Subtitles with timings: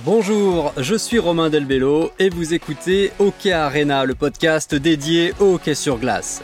[0.00, 5.74] Bonjour, je suis Romain Delbello et vous écoutez Hockey Arena, le podcast dédié au hockey
[5.74, 6.42] sur glace.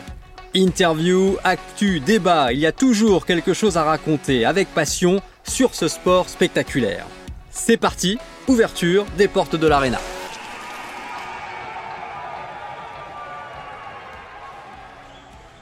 [0.54, 5.88] Interview, actu, débat, il y a toujours quelque chose à raconter avec passion sur ce
[5.88, 7.06] sport spectaculaire.
[7.50, 8.18] C'est parti,
[8.48, 9.98] ouverture des portes de l'arena.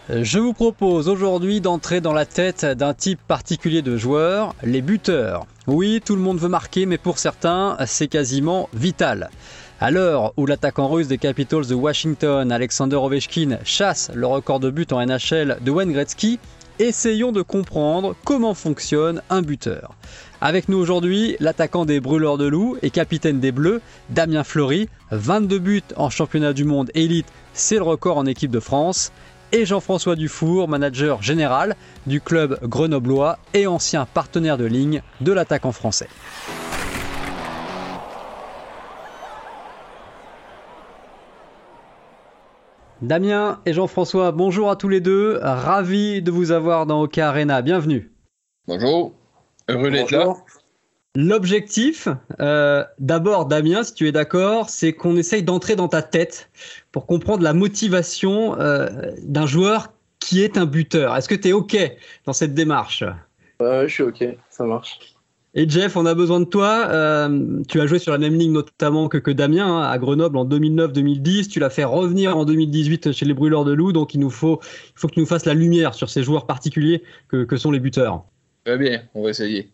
[0.08, 5.46] Je vous propose aujourd'hui d'entrer dans la tête d'un type particulier de joueurs, les buteurs.
[5.66, 9.30] Oui, tout le monde veut marquer, mais pour certains, c'est quasiment vital.
[9.80, 14.70] À l'heure où l'attaquant russe des Capitals de Washington, Alexander Ovechkin, chasse le record de
[14.70, 16.38] buts en NHL de Wayne Gretzky,
[16.78, 19.96] essayons de comprendre comment fonctionne un buteur.
[20.40, 23.80] Avec nous aujourd'hui, l'attaquant des Brûleurs de Loups et capitaine des Bleus,
[24.10, 28.60] Damien Fleury, 22 buts en championnat du monde élite, c'est le record en équipe de
[28.60, 29.10] France
[29.52, 35.72] et Jean-François Dufour, manager général du club grenoblois et ancien partenaire de ligne de l'attaquant
[35.72, 36.08] français.
[43.02, 45.38] Damien et Jean-François, bonjour à tous les deux.
[45.42, 47.60] Ravi de vous avoir dans Oka Arena.
[47.60, 48.10] Bienvenue.
[48.66, 49.12] Bonjour.
[49.68, 50.34] Heureux d'être là.
[51.16, 52.08] L'objectif,
[52.40, 56.50] euh, d'abord Damien, si tu es d'accord, c'est qu'on essaye d'entrer dans ta tête
[56.92, 58.88] pour comprendre la motivation euh,
[59.22, 61.16] d'un joueur qui est un buteur.
[61.16, 61.74] Est-ce que tu es OK
[62.26, 63.02] dans cette démarche?
[63.60, 64.98] Ouais, je suis OK, ça marche.
[65.54, 66.86] Et Jeff, on a besoin de toi.
[66.90, 70.36] Euh, tu as joué sur la même ligne notamment que, que Damien hein, à Grenoble
[70.36, 71.48] en 2009-2010.
[71.48, 73.94] Tu l'as fait revenir en 2018 chez les Brûleurs de Loup.
[73.94, 76.46] Donc il nous faut, il faut que tu nous fasses la lumière sur ces joueurs
[76.46, 78.22] particuliers que, que sont les buteurs.
[78.66, 79.70] Très bien, on va essayer.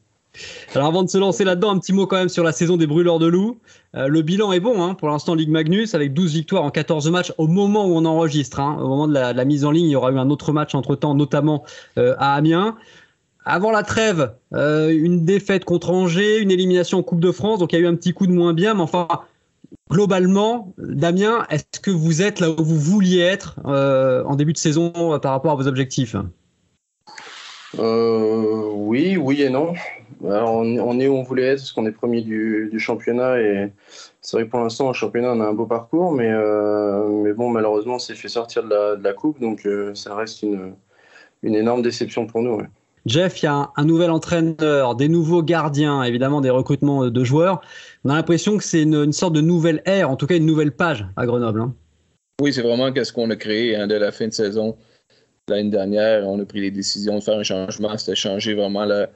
[0.75, 2.87] Alors avant de se lancer là-dedans, un petit mot quand même sur la saison des
[2.87, 3.61] Brûleurs de Loup.
[3.95, 7.11] Euh, le bilan est bon hein, pour l'instant Ligue Magnus avec 12 victoires en 14
[7.11, 8.61] matchs au moment où on enregistre.
[8.61, 8.79] Hein.
[8.81, 11.15] Au moment de la, mise en ligne, il y aura eu un autre match entre-temps,
[11.15, 11.65] notamment
[11.99, 12.77] euh, à Amiens.
[13.45, 17.73] Avant la trêve, euh, une défaite contre Angers, une élimination en Coupe de France, donc
[17.73, 19.09] il y a eu un petit coup de moins bien, mais enfin,
[19.91, 25.19] globalement, Damien, est-ce que vous êtes là où vous vouliez être en début de saison
[25.19, 26.15] par rapport à vos objectifs?
[27.79, 29.75] Euh, Oui, oui et non.
[30.25, 33.41] Alors, on, on, est où on voulait être, parce qu'on est premier du, du championnat,
[33.41, 33.73] et
[34.21, 37.33] c'est vrai que pour l'instant, en championnat, on a un beau parcours, mais, euh, mais
[37.33, 40.75] bon, malheureusement, on s'est fait sortir de la, de la Coupe, donc ça reste une,
[41.43, 42.57] une énorme déception pour nous.
[42.57, 42.67] Ouais.
[43.05, 47.25] Jeff, il y a un, un, nouvel entraîneur, des nouveaux gardiens, évidemment des recrutements de
[47.25, 47.61] joueurs.
[48.05, 50.47] On a l'impression que c'est une, une, sorte de nouvelle ère, en tout cas une
[50.47, 51.63] nouvelle page à Grenoble.
[51.63, 51.75] Hein.
[52.41, 54.77] Oui, c'est vraiment ce qu'on a créé hein, dès la fin de saison.
[55.49, 57.97] L'année dernière, on a pris les décisions de faire un changement.
[57.99, 59.09] C'était changer vraiment la,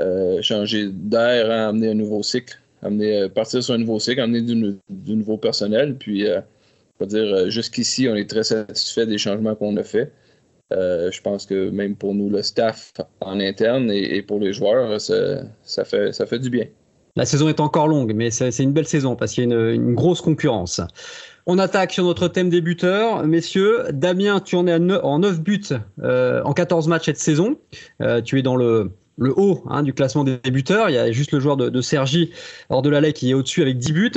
[0.00, 4.20] euh, changer d'air, hein, amener un nouveau cycle, amener euh, partir sur un nouveau cycle,
[4.20, 5.96] amener du, nouveau personnel.
[5.96, 6.40] Puis, euh,
[7.00, 10.12] dire, jusqu'ici, on est très satisfait des changements qu'on a faits.
[10.72, 15.00] Euh, je pense que même pour nous, le staff en interne et, pour les joueurs,
[15.00, 16.66] ça, fait, ça fait du bien.
[17.16, 19.94] La saison est encore longue, mais c'est une belle saison parce qu'il y a une,
[19.94, 20.80] grosse concurrence.
[21.46, 23.26] On attaque sur notre thème des buteurs.
[23.26, 25.60] Messieurs, Damien, tu en es en 9 buts
[26.02, 27.58] euh, en 14 matchs cette saison.
[28.00, 30.88] Euh, tu es dans le, haut hein, du classement des buteurs.
[30.88, 32.30] Il y a juste le joueur de, Sergi
[32.70, 34.12] hors de la qui est au-dessus avec 10 buts.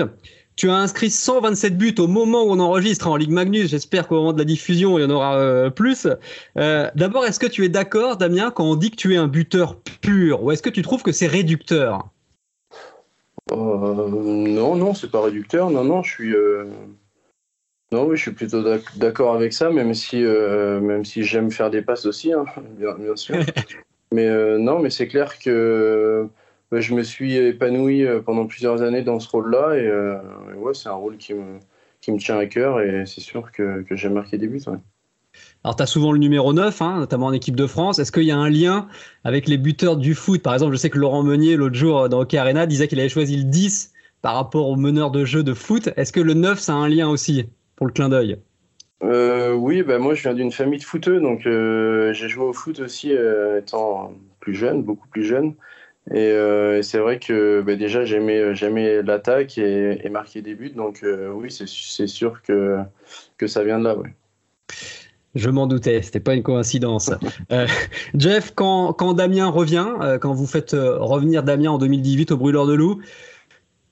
[0.55, 3.69] Tu as inscrit 127 buts au moment où on enregistre en Ligue Magnus.
[3.69, 6.07] J'espère qu'au moment de la diffusion, il y en aura euh, plus.
[6.55, 9.81] D'abord, est-ce que tu es d'accord, Damien, quand on dit que tu es un buteur
[10.01, 12.07] pur, ou est-ce que tu trouves que c'est réducteur?
[13.51, 13.55] Euh,
[14.07, 15.69] Non, non, c'est pas réducteur.
[15.69, 16.33] Non, non, je suis.
[17.91, 18.63] Non, oui, je suis plutôt
[18.95, 22.43] d'accord avec ça, même si, même si j'aime faire des passes aussi, hein,
[22.77, 23.35] bien, bien, sûr.
[24.11, 24.27] mais
[24.57, 26.29] non, mais c'est clair que
[26.71, 30.17] je me suis épanoui euh, pendant plusieurs années dans ce rôle-là et, euh,
[30.57, 31.59] ouais, c'est un rôle qui me,
[32.01, 34.61] qui me tient à cœur et c'est sûr que, que j'ai marqué des buts.
[34.67, 34.77] Ouais.
[35.63, 37.99] Alors, tu as souvent le numéro 9, hein, notamment en équipe de France.
[37.99, 38.87] Est-ce qu'il y a un lien
[39.23, 40.41] avec les buteurs du foot?
[40.41, 43.09] Par exemple, je sais que Laurent Meunier, l'autre jour dans Hockey Arena, disait qu'il avait
[43.09, 45.89] choisi le 10 par rapport au meneur de jeu de foot.
[45.95, 47.45] Est-ce que le 9, ça a un lien aussi?
[47.77, 48.37] Pour le clin d'œil
[49.03, 52.53] euh, Oui, bah, moi je viens d'une famille de footeux, donc euh, j'ai joué au
[52.53, 55.53] foot aussi euh, étant plus jeune, beaucoup plus jeune.
[56.13, 56.33] Et,
[56.83, 61.51] c'est vrai que bah, déjà j'aimais j'aimais l'attaque et, et, marquer des buts, donc oui
[61.51, 62.79] c'est sûr que
[63.37, 63.97] que ça vient de là.
[63.97, 64.13] Ouais.
[65.37, 67.11] Je m'en doutais, c'était pas une coïncidence.
[67.51, 67.67] euh,
[68.15, 72.65] Jeff, quand, quand, Damien revient, euh, quand vous faites revenir Damien en 2018 au Brûleur
[72.65, 72.99] de Loup,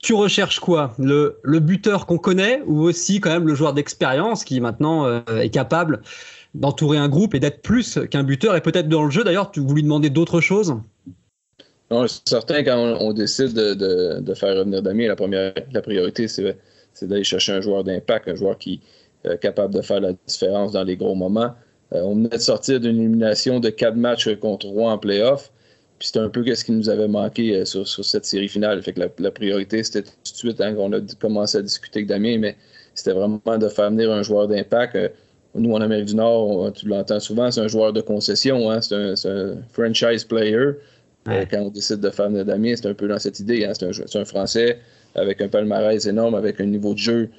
[0.06, 4.62] tu recherches quoi le, buteur qu'on connaît ou aussi quand même le joueur d'expérience qui
[4.62, 6.04] maintenant euh, est capable
[6.54, 9.62] d'entourer un groupe et d'être plus qu'un buteur et peut-être dans le jeu d'ailleurs, tu
[9.62, 10.76] vous lui demandez d'autres choses?
[11.90, 15.54] Non, certain, quand on, décide de, faire revenir Damien, la, première,
[15.84, 16.56] priorité, c'est
[17.02, 18.82] d'aller chercher un joueur d'impact, un joueur qui
[19.24, 21.56] est euh, capable de faire la différence dans les gros moments.
[21.94, 25.52] Euh, on venait de sortir d'une élimination de quatre matchs contre Rouen en playoff.
[26.00, 28.82] Puis c'était un peu ce qui nous avait manqué euh, sur, cette série finale.
[28.84, 32.08] Fait que la, priorité, c'était tout de suite hein, qu'on a commencé à discuter avec
[32.08, 32.58] Damien, mais
[32.94, 34.96] c'était vraiment de faire venir un joueur d'impact.
[34.96, 35.10] Euh,
[35.54, 39.26] nous, en Amérique du Nord, tu l'entends souvent, c'est un joueur de concession, hein, c'est
[39.26, 40.74] un, franchise player.
[41.28, 43.64] Euh, quand on décide de faire venir Damien, c'est un peu dans cette idée.
[43.66, 44.80] Hein, c'est un, Français
[45.16, 47.30] avec un palmarès énorme, avec un niveau de jeu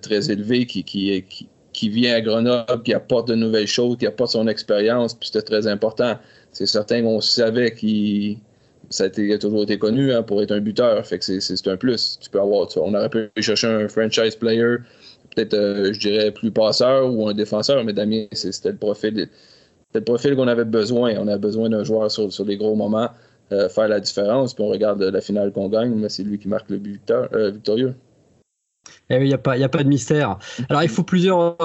[0.00, 4.06] très élevé qui, qui, qui, qui vient à Grenoble, qui apporte de nouvelles choses, qui
[4.06, 6.16] apporte son expérience, puis c'était très important
[6.52, 8.38] c'est certain qu'on savait qu'il
[8.90, 11.04] ça a, toujours été connu hein, pour être un buteur.
[11.04, 12.18] C'est un plus.
[12.20, 14.76] Tu peux on aurait pu chercher un franchise player,
[15.34, 19.28] peut-être, euh, je dirais, plus passeur ou un défenseur, mais Damien, c'était le profil.
[19.94, 21.14] le profil qu'on avait besoin.
[21.18, 23.10] On a besoin d'un joueur sur, sur, les gros moments,
[23.52, 24.54] euh, faire la différence.
[24.54, 27.50] Puis on regarde la finale qu'on gagne, mais c'est lui qui marque le but euh,
[27.50, 27.94] victorieux.
[29.10, 30.38] Il n'y a, a pas de mystère.
[30.70, 31.56] Alors, il faut plusieurs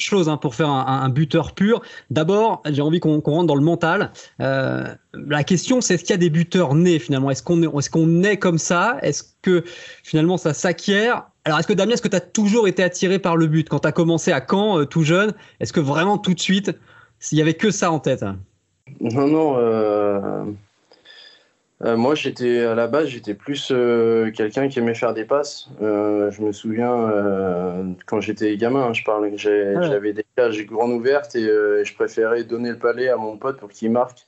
[0.00, 1.82] chose hein, pour faire un, buteur pur.
[2.10, 4.12] D'abord, j'ai envie qu'on rentre dans le mental.
[4.40, 4.84] Euh,
[5.14, 7.30] la question, c'est est-ce qu'il y a des buteurs nés finalement?
[7.30, 8.98] Est-ce qu'on est, comme ça?
[9.02, 9.64] Est-ce que
[10.02, 11.24] finalement ça s'acquiert?
[11.44, 13.68] Alors, est-ce que Damien, est-ce que tu as toujours été attiré par le but?
[13.68, 16.72] Quand tu as commencé à Caen, euh, tout jeune, est-ce que vraiment tout de suite,
[17.32, 18.24] il y avait que ça en tête?
[19.00, 19.54] Non, non.
[19.58, 20.44] Euh,
[21.84, 25.68] euh, moi, j'étais à la base, j'étais plus euh, quelqu'un qui aimait faire des passes.
[25.82, 27.10] Euh, je me souviens
[28.06, 32.44] quand j'étais gamin, hein, je parle, ah j'avais des cages grandes ouvertes et, je préférais
[32.44, 34.26] donner le palais à mon pote pour qu'il marque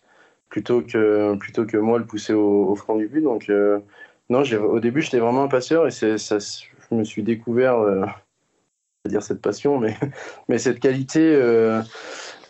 [0.48, 3.22] plutôt que plutôt que moi le pousser au, front du but.
[3.22, 3.50] Donc
[4.30, 9.22] non, au début, j'étais vraiment un passeur et ça, je me suis découvert, à dire
[9.22, 9.96] cette passion, mais
[10.48, 11.38] mais cette qualité.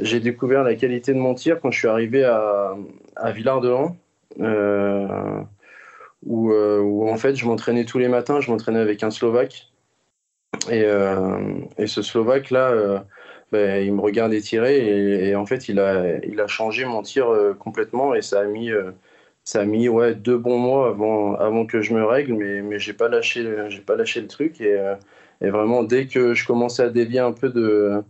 [0.00, 2.74] j'ai découvert la qualité de mon tir quand je suis arrivé à,
[3.16, 3.96] à Villard-de-Lans.
[4.40, 5.42] Euh,
[6.24, 9.70] où, euh, où, en fait je m'entraînais tous les matins, je m'entraînais avec un Slovaque.
[10.70, 13.04] Et, euh, et ce Slovaque là,
[13.52, 17.26] ben, il me regardait tirer et, en fait il a, changé mon tir
[17.58, 18.70] complètement et ça a mis
[19.44, 20.88] ça a mis ouais, deux bons mois
[21.40, 23.44] avant, que je me règle, mais, j'ai pas lâché,
[23.86, 24.94] pas lâché le truc et,
[25.42, 28.02] et, vraiment dès que je commençais à dévier un peu de,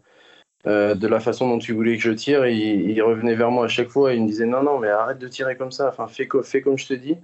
[0.66, 3.68] euh, de la façon dont tu voulais que je tire, il, revenait vers moi à
[3.68, 6.06] chaque fois et il me disait non, non, mais arrête de tirer comme ça, enfin,
[6.06, 7.16] fais, comme je te dis.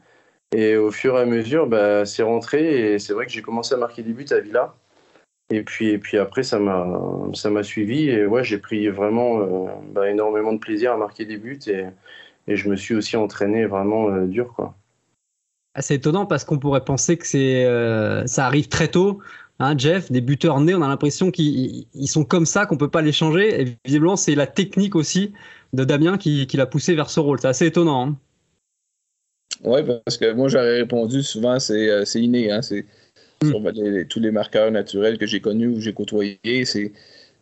[0.55, 3.75] Et au fur et à mesure, bah, c'est rentré et c'est vrai que j'ai commencé
[3.75, 4.75] à marquer des buts à Villa.
[5.49, 10.11] Et puis, et puis après, ça m'a suivi et ouais, j'ai pris vraiment euh, bah,
[10.11, 11.87] énormément de plaisir à marquer des buts et,
[12.47, 14.55] et je me suis aussi entraîné vraiment euh, dur.
[15.79, 19.21] c'est étonnant parce qu'on pourrait penser que ça arrive très tôt.
[19.63, 23.03] Hein, Jeff, des buteurs nés, on a l'impression qu'ils sont comme ça, qu'on peut pas
[23.03, 23.61] les changer.
[23.61, 25.33] Et visiblement, c'est la technique aussi
[25.75, 27.39] de Damien qui, l'a poussé vers ce rôle.
[27.41, 28.09] C'est assez étonnant.
[28.09, 28.17] Hein.
[29.63, 32.51] Oui, parce que moi, j'aurais répondu souvent, c'est euh, inné.
[32.51, 32.87] Hein, c'est
[33.45, 34.07] hmm.
[34.09, 36.65] tous les marqueurs naturels que j'ai connus ou que j'ai côtoyés.
[36.65, 36.93] C'est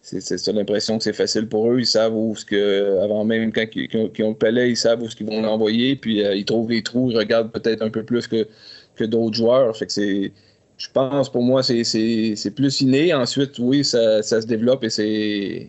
[0.00, 1.80] c'est l'impression que c'est facile pour eux.
[1.80, 5.08] Ils savent où ce que, avant même quand ils, ont le palais, ils savent où
[5.08, 5.96] ce qu'ils vont l'envoyer.
[5.96, 8.48] Puis euh, ils trouvent les trous, ils regardent peut-être un peu plus que,
[8.96, 9.76] que d'autres joueurs.
[9.76, 10.32] Fait que c'est
[10.78, 13.12] je pense pour moi, c'est plus inné.
[13.12, 15.68] Ensuite, oui, ça, ça se développe et,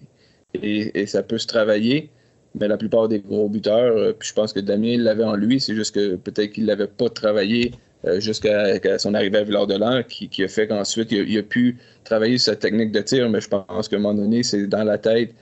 [0.53, 2.09] et, et, ça peut se travailler.
[2.55, 5.59] Mais la plupart des gros buteurs, euh, puis je pense que Damien l'avait en lui,
[5.59, 7.73] c'est juste que peut-être qu'il ne l'avait pas travaillé
[8.05, 12.37] euh, jusqu'à son arrivée à Villard-de-Lans, qui, qui, a fait qu'ensuite, il, a pu travailler
[12.37, 13.29] sa technique de tir.
[13.29, 15.33] Mais je pense qu'à un moment donné, c'est dans la tête.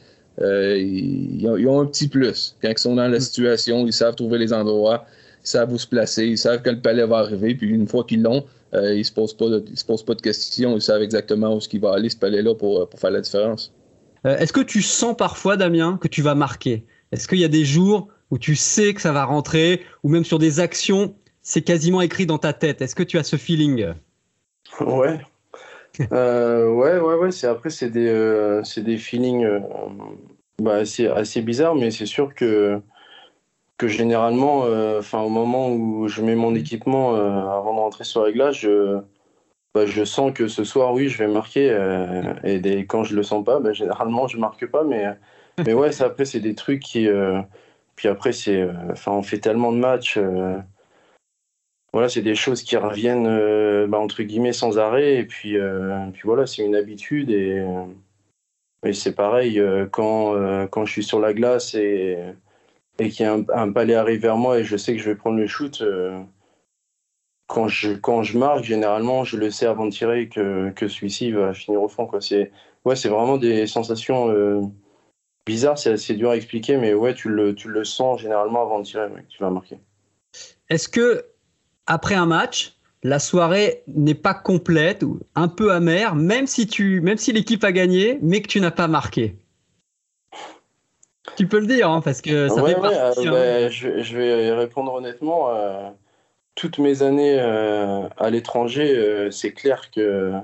[0.42, 2.56] Euh, ils, ont, un petit plus.
[2.62, 3.22] Quand ils sont dans la mm.
[3.22, 5.06] situation, ils savent trouver les endroits,
[5.44, 7.56] ils savent où se placer, ils savent que le palais va arriver.
[7.56, 10.16] Puis une fois qu'ils l'ont, euh, ils ne se, posent pas de, se posent pas
[10.16, 10.76] de questions.
[10.76, 13.22] Ils savent exactement où ce qui va aller, ce palais-là, pour, euh, pour, faire la
[13.22, 13.74] différence.
[14.26, 16.86] Euh, est-ce que tu sens parfois, Damien, que tu vas marquer?
[17.12, 20.26] Est-ce qu'il y a des jours où tu sais que ça va rentrer, ou même
[20.26, 22.82] sur des actions, c'est quasiment écrit dans ta tête?
[22.82, 23.94] Est-ce que tu as ce feeling?
[24.82, 25.20] Ouais.
[26.12, 27.32] ouais, ouais, ouais.
[27.32, 29.48] C'est, après, c'est des, c'est des feelings
[30.62, 32.82] bah, assez, assez bizarres, mais c'est sûr que
[33.78, 38.04] que généralement, euh, enfin au moment où je mets mon équipement euh, avant de rentrer
[38.04, 39.00] sur réglage, je,
[39.74, 41.70] bah, je sens que ce soir, oui, je vais marquer.
[41.70, 44.84] Euh, et quand je le sens pas, bah, généralement, je marque pas.
[44.84, 45.06] Mais,
[45.66, 47.08] mais ouais, ça, après, c'est des trucs qui.
[47.96, 50.20] puis après, c'est, enfin, on fait tellement de matchs.
[51.94, 55.18] voilà, c'est des choses qui reviennent bah, entre guillemets sans arrêt.
[55.18, 55.56] Et puis,
[56.14, 57.30] puis voilà, c'est une habitude.
[57.30, 57.64] Et,
[58.84, 62.18] et c'est pareil quand, quand je suis sur la glace et
[63.00, 65.38] et qu'il y un, palais arrive vers moi et je sais que je vais prendre
[65.38, 66.20] le shoot, euh,
[67.48, 71.32] quand, je, quand je marque, généralement, je le sais avant de tirer que, que celui-ci
[71.32, 72.10] va finir au fond.
[72.20, 72.52] C'est
[72.86, 74.62] ouais, vraiment des sensations euh,
[75.46, 78.80] bizarres, c'est assez dur à expliquer, mais ouais, tu le, tu le sens généralement avant
[78.80, 79.80] de tirer, tu vas marquer.
[80.70, 81.26] Est-ce que,
[81.86, 86.68] après un match, la soirée n'est pas complète ou un peu amère, même si,
[87.02, 89.36] même si l'équipe a gagné, mais que tu n'as pas marqué?
[91.36, 93.32] Tu peux le dire, hein, parce que ça fait partie, hein.
[93.32, 95.50] bah, je, vais répondre honnêtement.
[96.56, 100.42] toutes mes années à l'étranger, c'est clair que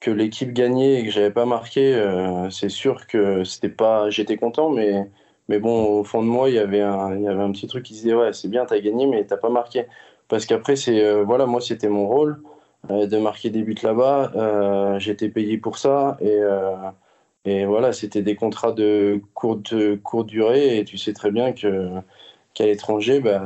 [0.00, 4.36] que l'équipe gagnait et que j'avais pas marqué, euh, c'est sûr que c'était pas, j'étais
[4.36, 5.08] content, mais
[5.48, 7.66] mais bon, au fond de moi, il y avait un, il y avait un petit
[7.66, 9.86] truc qui se disait ouais, c'est bien, t'as gagné, mais t'as pas marqué.
[10.28, 12.42] Parce qu'après, c'est euh, voilà, moi c'était mon rôle
[12.90, 14.98] euh, de marquer des buts là-bas.
[14.98, 16.38] J'étais payé pour ça et
[17.44, 21.90] et voilà, c'était des contrats de courte courte durée et tu sais très bien que
[22.54, 23.42] qu'à l'étranger, bah,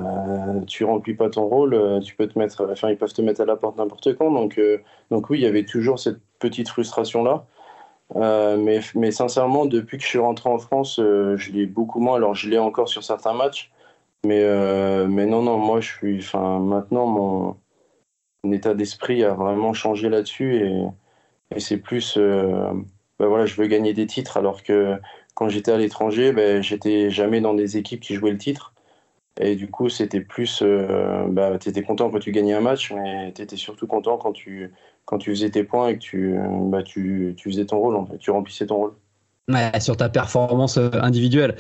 [0.66, 3.44] tu remplis pas ton rôle, tu peux te mettre, enfin ils peuvent te mettre à
[3.46, 4.30] la porte n'importe quand.
[4.32, 4.60] Donc
[5.10, 7.46] donc oui, il y avait toujours cette petite frustration là.
[8.16, 12.00] Euh, mais, mais sincèrement, depuis que je suis rentré en France, euh, je l'ai beaucoup
[12.00, 12.16] moins.
[12.16, 13.70] Alors, je l'ai encore sur certains matchs.
[14.24, 16.18] Mais, euh, mais non, non, moi, je suis.
[16.18, 17.56] Enfin, maintenant, mon,
[18.52, 20.56] état d'esprit a vraiment changé là-dessus.
[20.56, 20.84] Et,
[21.56, 22.18] et c'est plus.
[23.28, 24.36] Voilà, je veux gagner des titres.
[24.36, 24.98] Alors que
[25.34, 28.74] quand j'étais à l'étranger, ben, j'étais jamais dans des équipes qui jouaient le titre.
[29.40, 30.62] Et du coup, c'était plus.
[31.30, 34.32] bah, tu étais content quand tu gagnais un match, mais tu étais surtout content quand
[34.32, 34.72] tu
[35.04, 36.36] quand tu faisais tes points et que tu,
[36.66, 38.92] bah, tu, tu faisais ton rôle, en fait, tu remplissais ton rôle.
[39.80, 41.56] Sur ta performance euh, individuelle.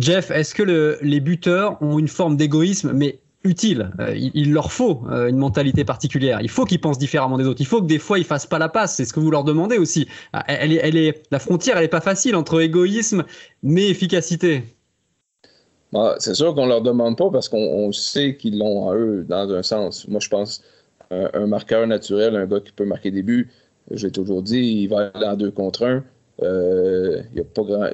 [0.00, 4.72] Jeff, est-ce que le, les buteurs ont une forme d'égoïsme, mais utile euh, il, leur
[4.72, 6.40] faut euh, une mentalité particulière.
[6.42, 7.60] Il faut qu'ils pensent différemment des autres.
[7.60, 8.96] Il faut que des fois ils fassent pas la passe.
[8.96, 10.08] C'est ce que vous leur demandez aussi.
[10.32, 13.24] Ah, elle est, la frontière, elle est pas facile entre égoïsme
[13.62, 14.62] mais efficacité.
[15.92, 19.50] Bah, c'est sûr qu'on leur demande pas parce qu'on sait qu'ils l'ont en eux dans
[19.50, 20.06] un sens.
[20.08, 20.62] Moi, je pense
[21.10, 23.48] un, marqueur naturel, un gars qui peut marquer des buts,
[23.90, 26.04] j'ai toujours dit, il va aller en deux contre un.
[26.42, 27.88] Euh, y a pas grand...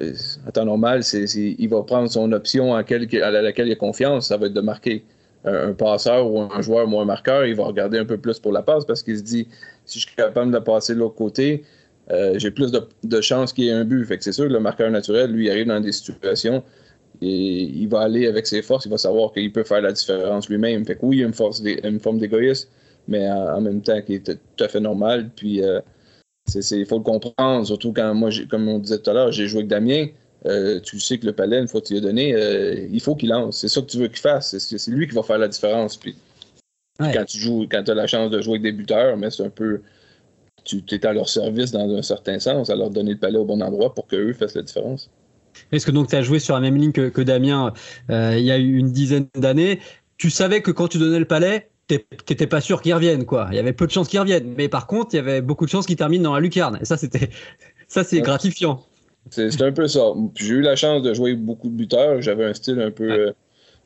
[0.47, 4.47] En temps normal, il va prendre son option à, laquelle il a confiance, ça va
[4.47, 5.03] être de marquer.
[5.45, 8.61] Un, passeur ou un joueur moins marqueur, il va regarder un peu plus pour la
[8.61, 9.47] passe parce qu'il se dit
[9.85, 11.63] si je suis capable de passer de l'autre côté,
[12.11, 14.05] euh, j'ai plus de, chances qu'il y ait un but.
[14.05, 16.63] Fait c'est sûr que le marqueur naturel, lui, arrive dans des situations
[17.21, 20.49] et il va aller avec ses forces, il va savoir qu'il peut faire la différence
[20.49, 20.85] lui-même.
[20.85, 22.69] Fait que oui, il y a une forme d'égoïsme,
[23.07, 25.29] mais en, même temps qui est tout à fait normal.
[25.35, 25.79] Puis euh,
[26.55, 29.59] il faut le comprendre, surtout quand moi, comme on disait tout à l'heure, j'ai joué
[29.59, 30.07] avec Damien.
[30.45, 33.01] Euh, tu sais que le palais, une fois que tu lui as donné, euh, il
[33.01, 33.59] faut qu'il lance.
[33.59, 34.57] C'est ça que tu veux qu'il fasse.
[34.57, 35.97] C'est lui qui va faire la différence.
[35.97, 36.15] Puis,
[36.99, 39.43] quand tu joues, quand tu as la chance de jouer avec des buteurs, mais c'est
[39.43, 39.81] un peu.
[40.65, 43.43] Tu es à leur service dans un certain sens, à leur donner le palais au
[43.43, 45.09] bon endroit pour qu'eux fassent la différence.
[45.71, 47.73] Est-ce que donc tu as joué sur la même ligne que, que Damien
[48.09, 49.79] il y a une dizaine d'années?
[50.17, 53.47] Tu savais que quand tu donnais le palais, t'étais pas sûr qu'ils reviennent quoi.
[53.51, 55.65] Il y avait peu de chances qu'ils reviennent, mais par contre il y avait beaucoup
[55.65, 56.77] de chances qu'ils terminent dans la lucarne.
[56.81, 57.29] Et ça c'était,
[57.87, 58.85] ça c'est gratifiant.
[59.29, 60.13] C'est un peu ça.
[60.35, 62.21] J'ai eu la chance de jouer beaucoup de buteurs.
[62.21, 63.31] J'avais un style un peu, euh,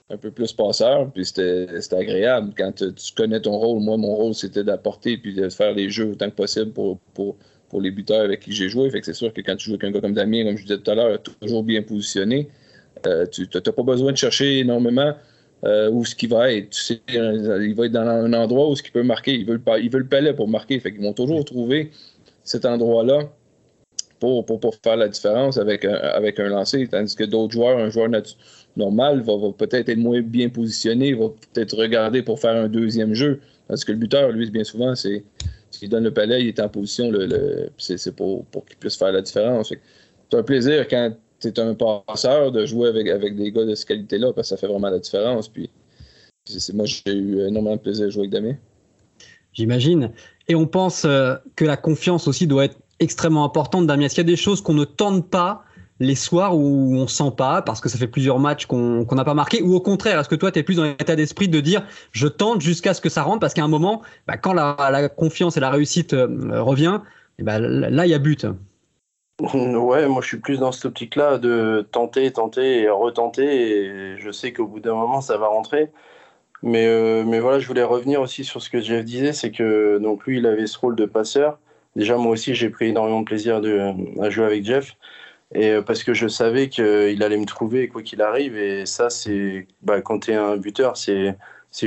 [0.09, 3.81] un peu plus passeur, puis c'était agréable quand tu, connais ton rôle.
[3.81, 7.35] Moi mon rôle c'était d'apporter puis de faire les jeux autant que possible pour, pour,
[7.69, 8.89] pour les buteurs avec qui j'ai joué.
[8.89, 10.63] Fait que c'est sûr que quand tu joues avec un gars comme Damien, comme je
[10.63, 12.49] disais tout à l'heure, toujours bien positionné,
[13.05, 15.13] euh, tu n'as pas besoin de chercher énormément.
[15.63, 16.69] Euh, où ce qu'il va être.
[16.69, 19.33] Tu sais, il va être dans un endroit où ce qu'il peut marquer.
[19.33, 20.79] Il veut, le, il veut le palais pour marquer.
[20.79, 21.89] Fait qu'ils vont toujours trouver
[22.43, 23.31] cet endroit-là
[24.19, 26.87] pour, pour, faire la différence avec un, avec un lancer.
[26.87, 28.09] Tandis que d'autres joueurs, un joueur
[28.75, 33.39] normal va, peut-être être moins bien positionné, va peut-être regarder pour faire un deuxième jeu.
[33.67, 35.23] Parce que le buteur, lui, bien souvent, c'est
[35.71, 39.11] s'il donne le palais, il est en position, le, c'est pour, pour qu'il puisse faire
[39.11, 39.73] la différence.
[40.29, 43.75] C'est un plaisir quand tu es un passeur de jouer avec, avec des gars de
[43.75, 45.49] cette qualité-là parce que ça fait vraiment la différence.
[45.49, 45.69] Puis,
[46.73, 48.55] moi, j'ai eu énormément de plaisir à jouer avec Damien.
[49.53, 50.11] J'imagine.
[50.47, 54.05] Et on pense euh, que la confiance aussi doit être extrêmement importante, Damien.
[54.05, 55.63] Est-ce qu'il y a des choses qu'on ne tente pas
[55.99, 59.33] les soirs où on sent pas parce que ça fait plusieurs matchs qu'on n'a pas
[59.33, 61.83] marqué ou au contraire est-ce que toi tu es plus dans l'état d'esprit de dire
[62.11, 65.57] je tente jusqu'à ce que ça rentre parce qu'à un moment bah, quand la, confiance
[65.57, 67.01] et la réussite euh, revient
[67.39, 68.45] et bah, là il y a but
[69.39, 73.43] Ouais, moi je suis plus dans cette optique-là de tenter, tenter et retenter.
[73.45, 75.91] Et je sais qu'au bout d'un moment ça va rentrer.
[76.63, 79.99] Mais, euh, mais voilà, je voulais revenir aussi sur ce que Jeff disait c'est que
[79.99, 81.59] donc lui il avait ce rôle de passeur.
[81.97, 83.61] Déjà, moi aussi j'ai pris énormément de plaisir
[84.21, 84.95] à jouer avec Jeff.
[85.53, 88.57] Et euh, parce que je savais qu'il allait me trouver quoi qu'il arrive.
[88.57, 91.37] Et ça, c'est bah, quand tu es un buteur, c'est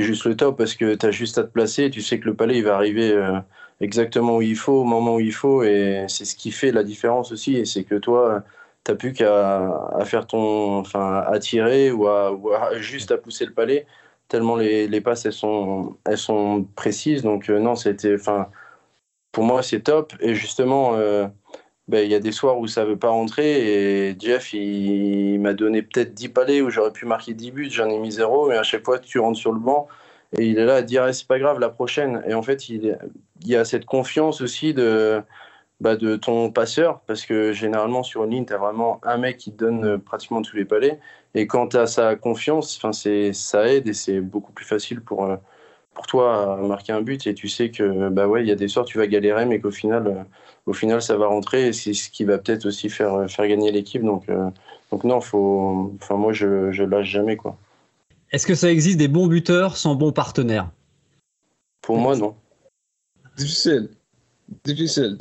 [0.01, 1.89] juste le top parce que tu as juste à te placer.
[1.89, 3.11] Tu sais que le palais il va arriver.
[3.11, 3.39] Euh,
[3.81, 5.63] exactement où il faut, au moment où il faut.
[5.63, 7.57] Et c'est ce qui fait la différence aussi.
[7.57, 8.43] Et c'est que toi,
[8.85, 10.79] tu n'as plus qu'à faire ton.
[10.79, 12.37] Enfin, à tirer ou, à,
[12.79, 13.85] juste à pousser le palais,
[14.27, 17.23] tellement les, passes, elles sont, elles sont précises.
[17.23, 18.15] Donc, euh, non, c'était.
[18.15, 18.47] Enfin,
[19.31, 20.13] pour moi, c'est top.
[20.19, 20.95] Et justement.
[20.95, 21.27] Euh,
[21.87, 25.53] ben, il y a des soirs où ça veut pas rentrer et Jeff il, m'a
[25.53, 28.55] donné peut-être 10 palais où j'aurais pu marquer 10 buts, j'en ai mis 0 mais
[28.55, 29.87] à chaque fois tu rentres sur le banc
[30.37, 32.97] et il est là à dire c'est pas grave la prochaine et en fait il,
[33.41, 35.21] il y a cette confiance aussi de,
[35.81, 39.37] bah, de ton passeur, parce que généralement sur une ligne, tu as vraiment un mec
[39.37, 40.99] qui te donne euh, pratiquement tous les palais.
[41.33, 42.79] Et quand tu as sa confiance,
[43.33, 45.37] ça aide et c'est beaucoup plus facile pour, euh,
[45.93, 47.27] pour toi à marquer un but.
[47.27, 49.59] Et tu sais que bah ouais, il y a des soirs tu vas galérer, mais
[49.59, 50.23] qu'au final, euh,
[50.65, 51.67] au final, ça va rentrer.
[51.67, 54.03] Et c'est ce qui va peut-être aussi faire, faire gagner l'équipe.
[54.03, 54.27] Donc,
[54.91, 57.37] donc non, faut, enfin, moi, je, je lâche jamais.
[57.37, 57.57] quoi.
[58.31, 60.69] Est-ce que ça existe des bons buteurs sans bons partenaires?
[61.81, 62.35] Pour moi, non.
[63.37, 63.89] Difficile
[64.63, 65.17] difficile.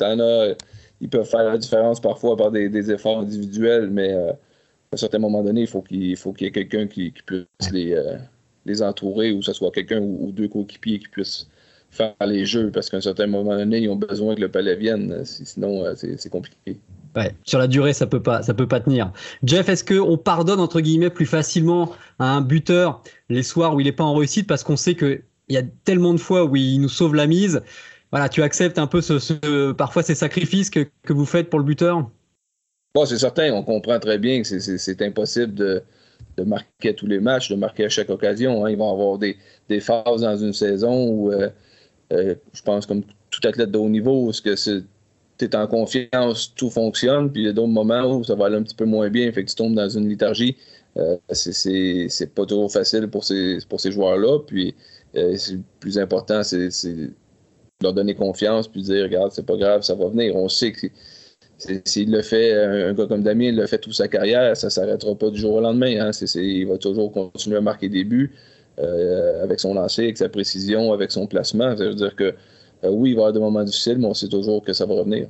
[1.00, 5.18] ils peuvent faire la différence parfois par des, efforts individuels, mais euh, à un certain
[5.18, 8.18] moment donné, il faut qu'il faut qu'il y ait quelqu'un qui, puisse les, euh,
[8.66, 11.48] les entourer, ou que ce soit quelqu'un ou, deux coéquipiers qui puissent
[11.90, 14.76] faire les jeux, parce qu'à un certain moment donné, ils ont besoin que le palais
[14.76, 16.76] vienne, sinon euh, c'est compliqué.
[17.16, 19.12] Ouais, sur la durée, ça peut pas, ça peut pas tenir.
[19.42, 23.84] Jeff, est-ce qu'on pardonne entre guillemets plus facilement à un buteur les soirs où il
[23.84, 26.80] n'est pas en réussite parce qu'on sait qu'il y a tellement de fois où il
[26.80, 27.62] nous sauve la mise?
[28.12, 32.08] Voilà, tu acceptes un peu ce, parfois ces sacrifices que, vous faites pour le buteur?
[32.94, 35.82] Bon, c'est certain, on comprend très bien que c'est impossible de,
[36.44, 38.64] marquer tous les matchs, de marquer à chaque occasion.
[38.64, 38.70] Hein.
[38.70, 39.36] Ils vont avoir des,
[39.80, 41.48] phases dans une saison où, euh,
[42.12, 46.70] euh, je pense, comme tout athlète de haut niveau, où tu es en confiance, tout
[46.70, 49.08] fonctionne, puis il y a d'autres moments où ça va aller un petit peu moins
[49.08, 50.56] bien, fait que tu tombes dans une léthargie.
[50.96, 54.40] Euh, c'est pas toujours facile pour ces, pour ces joueurs-là.
[54.46, 54.74] Puis,
[55.14, 56.70] le plus important, c'est
[57.82, 60.36] leur donner confiance puis dire regarde, c'est pas grave, ça va venir.
[60.36, 60.86] On sait que
[61.84, 64.70] s'il le fait, un gars comme Damien il le fait toute sa carrière, ça ne
[64.70, 66.08] s'arrêtera pas du jour au lendemain.
[66.08, 66.10] Hein.
[66.34, 68.32] il va toujours continuer à marquer des buts
[68.78, 71.76] euh, avec son lancer, avec sa précision, avec son placement.
[71.76, 72.34] Ça veut dire que
[72.84, 74.86] euh, oui, il va y avoir des moments difficiles, mais on sait toujours que ça
[74.86, 75.28] va revenir.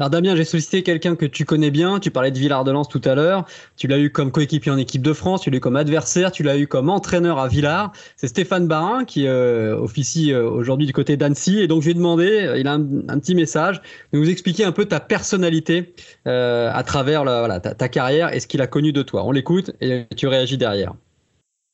[0.00, 2.00] Alors Damien, j'ai sollicité quelqu'un que tu connais bien.
[2.00, 3.44] Tu parlais de Villard de Lens tout à l'heure.
[3.76, 6.42] Tu l'as eu comme coéquipier en équipe de France, tu l'as eu comme adversaire, tu
[6.42, 7.92] l'as eu comme entraîneur à Villard.
[8.16, 11.58] C'est Stéphane Barin qui euh, officie euh, aujourd'hui du côté d'Annecy.
[11.58, 12.80] Et donc je lui ai demandé, euh, il a un,
[13.18, 13.82] petit message,
[14.14, 17.24] de nous expliquer un peu ta personnalité à travers
[17.60, 19.24] ta, ta carrière et ce qu'il a connu de toi.
[19.24, 20.94] On l'écoute et tu réagis derrière.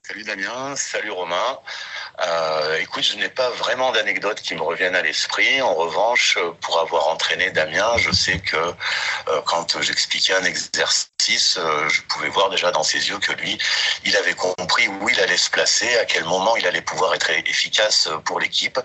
[0.02, 1.58] Salut Damien, salut Romain.
[2.24, 5.60] Euh, écoute, je n'ai pas vraiment d'anecdotes qui me reviennent à l'esprit.
[5.60, 11.88] En revanche, pour avoir entraîné Damien, je sais que euh, quand j'expliquais un exercice, euh,
[11.88, 13.58] je pouvais voir déjà dans ses yeux que lui,
[14.04, 17.30] il avait compris où il allait se placer, à quel moment il allait pouvoir être
[17.30, 18.80] efficace pour l'équipe.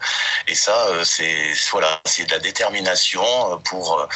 [0.47, 4.07] Et ça, c'est voilà, c'est de la détermination pour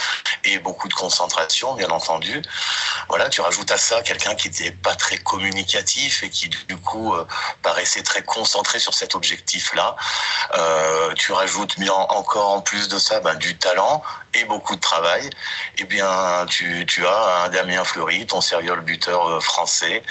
[0.43, 2.41] et beaucoup de concentration, bien entendu.
[3.07, 7.15] Voilà, tu rajoutes à ça quelqu'un qui n'était pas très communicatif et qui du coup
[7.61, 9.95] paraissait très concentré sur cette objectif-là.
[10.57, 14.01] Euh, tu rajoutes bien encore en plus de ça ben, du talent
[14.33, 15.25] et beaucoup de travail.
[15.25, 20.01] Et eh bien, tu, as un Damien Fleury, ton sérieux buteur euh, français.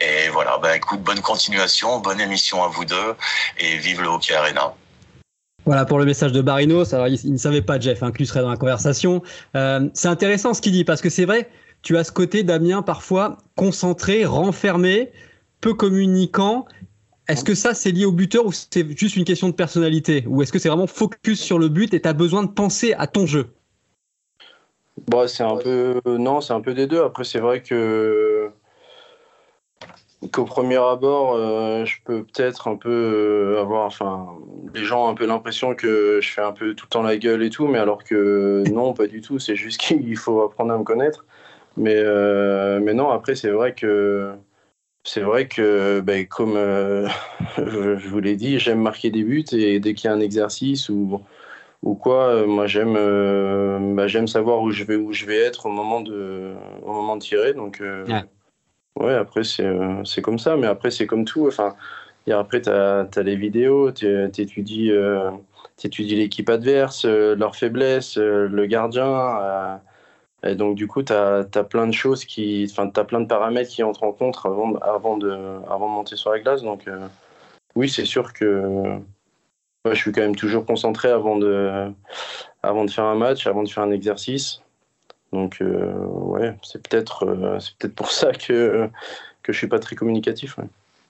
[0.00, 3.16] Et voilà, ben, écoute, bonne continuation, bonne émission à vous deux
[3.58, 4.72] et vive le Hockey Arena.
[5.64, 6.94] Voilà pour le message de Barinos.
[6.94, 9.22] Alors, il, ne savait pas, Jeff, hein, serait dans la conversation.
[9.54, 11.50] Euh, c'est intéressant ce qu'il dit parce que c'est vrai,
[11.82, 15.12] tu as ce côté, Damien, parfois concentré, renfermé,
[15.60, 16.66] peu communicant
[17.28, 20.42] est-ce que ça, c'est lié au buteur ou c'est juste une question de personnalité Ou
[20.42, 23.06] est-ce que c'est vraiment focus sur le but et tu as besoin de penser à
[23.06, 23.48] ton jeu
[25.06, 27.02] bah, c'est un peu non, c'est un peu des deux.
[27.02, 28.50] Après, c'est vrai que
[30.32, 34.26] qu'au premier abord, euh, je peux peut-être un peu euh, avoir, enfin,
[34.74, 37.16] les gens ont un peu l'impression que je fais un peu tout le temps la
[37.16, 39.38] gueule et tout, mais alors que non, pas du tout.
[39.38, 41.24] C'est juste qu'il faut apprendre à me connaître.
[41.76, 44.32] Mais, euh, mais non, après, c'est vrai que
[45.08, 47.08] c'est vrai que, ben, comme euh,
[47.56, 50.90] je vous l'ai dit, j'aime marquer des buts et dès qu'il y a un exercice
[50.90, 51.22] ou,
[51.82, 55.38] ou quoi, euh, moi j'aime euh, bah, j'aime savoir où je vais où je vais
[55.38, 57.54] être au moment de au moment de tirer.
[57.54, 57.82] Donc
[59.00, 59.14] ouais.
[59.14, 61.46] après c'est comme ça, mais après c'est comme tout.
[61.46, 61.74] Enfin,
[62.26, 64.90] et après tu as, les vidéos, tu étudies
[66.16, 69.80] l'équipe adverse, leurs faiblesses, le gardien.
[70.44, 72.66] Et donc, du coup, tu as, plein de choses qui.
[72.70, 75.32] Enfin, tu as plein de paramètres qui entrent en compte avant, avant, de,
[75.68, 76.62] avant de monter sur la glace.
[76.62, 77.08] Donc, euh,
[77.74, 79.00] oui, c'est sûr que
[79.84, 81.92] je suis quand même toujours concentré avant de,
[82.62, 84.62] avant de faire un match, avant de faire un exercice.
[85.32, 88.88] Donc, euh, ouais, c'est peut-être euh, pour ça que,
[89.42, 90.56] que je suis pas très communicatif.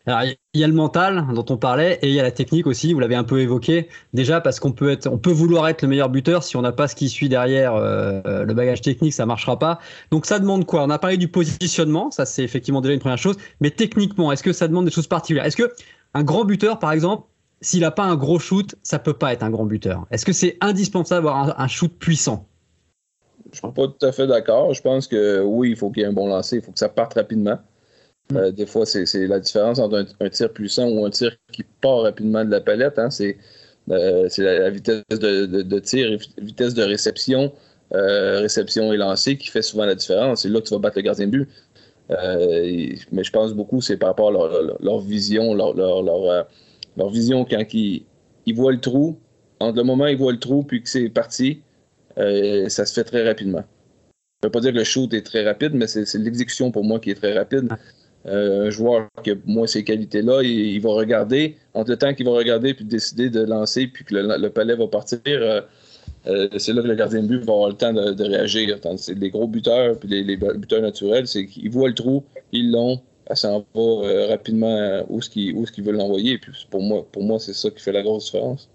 [0.07, 0.23] Alors,
[0.55, 2.95] il y a le mental dont on parlait et il y a la technique aussi,
[2.95, 3.89] vous l'avez un peu évoqué.
[4.15, 6.73] Déjà parce qu'on peut être, on peut vouloir être le meilleur buteur si on n'a
[6.73, 9.81] pas ce qui suit derrière euh, le bagage technique, ça marchera pas.
[10.11, 10.85] Donc ça demande quoi?
[10.85, 14.43] On a parlé du positionnement, ça c'est effectivement déjà une première chose, mais techniquement, est-ce
[14.43, 15.45] que ça demande des choses particulières?
[15.45, 15.71] Est-ce que
[16.15, 17.25] un grand buteur par exemple,
[17.61, 20.07] s'il n'a pas un gros shoot, ça peut pas être un grand buteur?
[20.11, 22.47] Est-ce que c'est indispensable d'avoir un, shoot puissant?
[23.53, 24.73] Je suis pas tout à fait d'accord.
[24.73, 26.79] Je pense que oui, il faut qu'il y ait un bon lancer, il faut que
[26.79, 27.59] ça parte rapidement.
[28.35, 32.03] Euh, des fois, c'est la différence entre un, tir puissant ou un tir qui part
[32.03, 32.99] rapidement de la palette.
[32.99, 33.11] Hein.
[33.11, 33.39] C'est
[34.29, 37.53] c'est la, vitesse de, tir, vitesse de réception,
[37.91, 40.43] réception et lancer qui fait souvent la différence.
[40.43, 41.49] C'est là que tu vas battre le gardien de but.
[42.11, 44.33] mais je pense beaucoup, c'est par rapport à
[44.83, 48.05] leur, vision, leur, vision quand ils,
[48.45, 49.19] ils voient le trou,
[49.59, 51.63] entre le moment où ils voient le trou puis que c'est parti,
[52.17, 53.65] ça se fait très rapidement.
[54.41, 56.85] Je ne veux pas dire que le shoot est très rapide, mais c'est l'exécution pour
[56.85, 57.71] moi qui est très rapide.
[58.29, 62.27] Euh, un joueur qui a moins ces qualités-là, il, va regarder, entre le temps qu'il
[62.27, 65.61] va regarder puis décider de lancer puis que le, palais va partir, euh,
[66.27, 68.79] euh, c'est là que le gardien de but va avoir le temps de, réagir.
[69.17, 73.35] Les gros buteurs puis les, buteurs naturels, c'est qu'ils voient le trou, ils l'ont, ça
[73.35, 76.39] s'en va rapidement où ce qu'ils veulent l'envoyer.
[76.71, 78.69] Pour moi, pour moi c'est ça qui fait la grosse différence.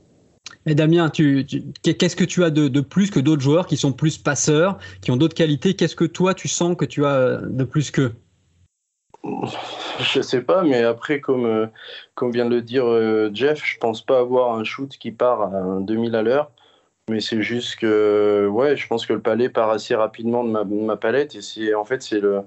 [0.65, 4.77] Et Damien, qu'est-ce que tu as de, plus que d'autres joueurs qui sont plus passeurs,
[5.01, 5.73] qui ont d'autres qualités?
[5.73, 8.13] Qu'est-ce que toi, tu sens que tu as de plus qu'eux?
[9.99, 11.67] Je sais pas, mais après, comme, euh,
[12.15, 15.43] comme vient de le dire euh, Jeff, je pense pas avoir un shoot qui part
[15.43, 16.51] à 2000 à l'heure.
[17.09, 20.97] Mais c'est juste que, ouais, je pense que le palais part assez rapidement de ma,
[20.97, 21.35] palette.
[21.35, 22.41] Et c'est, en fait, c'est le,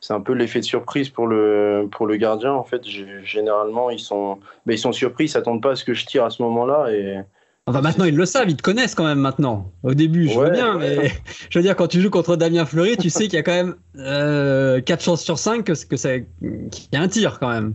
[0.00, 2.52] c'est un peu l'effet de surprise pour le, pour le gardien.
[2.52, 5.94] En fait, généralement, ils sont, ben, ils sont surpris, ils s'attendent pas à ce que
[5.94, 6.92] je tire à ce moment-là.
[6.92, 7.20] Et,
[7.68, 9.72] Enfin, maintenant, ils le savent, ils te connaissent quand même maintenant.
[9.82, 11.10] Au début, je veux bien, mais
[11.50, 13.52] je veux dire, quand tu joues contre Damien Fleury, tu sais qu'il y a quand
[13.52, 17.50] même euh, 4 chances sur 5 que, que ça, qu'il y a un tir quand
[17.50, 17.74] même.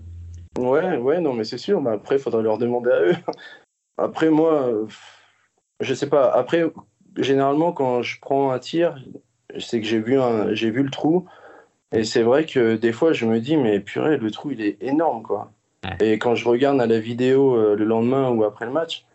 [0.58, 1.82] Ouais, ouais, non, mais c'est sûr.
[1.82, 3.16] Mais après, il faudrait leur demander à eux.
[3.98, 4.72] Après, moi,
[5.82, 6.32] je sais pas.
[6.32, 6.64] Après,
[7.18, 8.96] généralement, quand je prends un tir,
[9.60, 11.26] c'est que j'ai vu, un, j'ai vu le trou.
[11.94, 14.82] Et c'est vrai que des fois, je me dis, mais purée, le trou, il est
[14.82, 15.52] énorme, quoi.
[16.00, 19.06] Et quand je regarde à la vidéo euh, le lendemain ou après le match,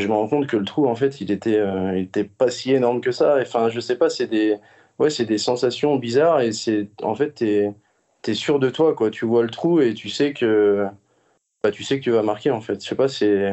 [0.00, 2.72] je me rends compte que le trou, en fait, il était, euh, était pas si
[2.72, 3.38] énorme que ça.
[3.40, 4.58] Enfin, je sais pas, c'est des,
[4.98, 7.74] ouais, c'est des sensations bizarres et c'est, en fait, t'es,
[8.26, 9.10] es sûr de toi, quoi.
[9.10, 10.86] Tu vois le trou et tu sais que,
[11.62, 12.82] bah, tu sais que tu vas marquer, en fait.
[12.82, 13.52] Je sais pas, c'est,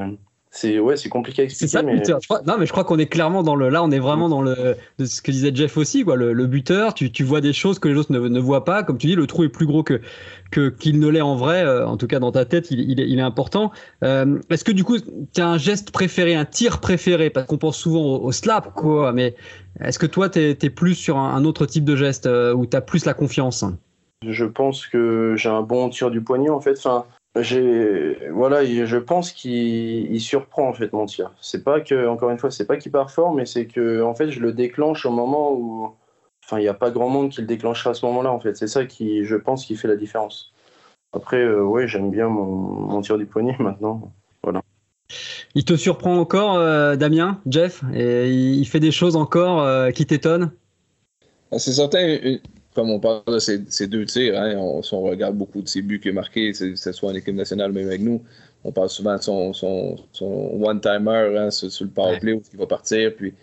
[0.60, 1.68] c'est ouais, c'est compliqué à expliquer.
[1.68, 2.02] C'est ça, mais...
[2.48, 3.70] non, mais je crois qu'on est clairement dans le.
[3.70, 6.16] Là, on est vraiment dans le de ce que disait Jeff aussi, quoi.
[6.16, 8.82] Le, buteur, tu, tu, vois des choses que les autres ne, ne, voient pas.
[8.82, 10.02] Comme tu dis, le trou est plus gros que
[10.50, 11.64] que qu'il ne l'est en vrai.
[11.64, 13.72] Euh, en tout cas, dans ta tête, il, il, est, il est, important.
[14.04, 17.30] Euh, Est-ce que du coup, tu as un geste préféré, un tir préféré?
[17.30, 19.14] Parce qu'on pense souvent au, slap, quoi.
[19.14, 19.36] Mais
[19.80, 22.66] est-ce que toi, tu es, es, plus sur un, autre type de geste euh, où
[22.66, 23.64] tu as plus la confiance?
[24.26, 26.80] Je pense que j'ai un bon tir du poignet, en fait.
[26.80, 27.06] Enfin
[28.32, 31.32] voilà, je pense qu'il surprend en fait mon tir.
[31.42, 34.16] C'est pas que encore une fois, c'est pas qu'il part fort, mais c'est que en
[34.16, 35.92] fait, je le déclenche au moment où
[36.44, 38.56] enfin, il n'y a pas grand monde qui le déclenchera à ce moment-là en fait.
[38.56, 40.54] C'est ça qui je pense qui fait la différence.
[41.14, 44.12] Après euh, ouais, j'aime bien mon, tir du poignet maintenant.
[44.44, 44.62] Voilà.
[45.56, 47.84] Il te surprend encore euh, Damien, Jeff?
[47.94, 50.52] Et il fait des choses encore euh, qui t'étonnent?
[51.52, 52.38] Ah, C'est certain
[52.78, 55.82] comme on parle de ces, deux tirs, hein, on, si on regarde beaucoup de ses
[55.82, 58.22] buts qu'il a marqués, que ce soit en équipe nationale, même avec nous,
[58.64, 63.16] on parle souvent de son, one-timer hein, sur, le powerplay où il va partir.
[63.16, 63.34] Puis